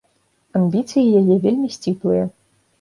Амбіцыі 0.59 1.13
яе 1.21 1.37
вельмі 1.45 1.73
сціплыя. 1.79 2.29